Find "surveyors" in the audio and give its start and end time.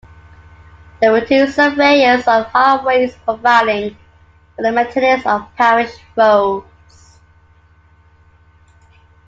1.45-2.27